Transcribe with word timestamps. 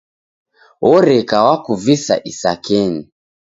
Oreka 0.93 1.37
wakuvisa 1.47 2.15
isakenyi. 2.31 3.01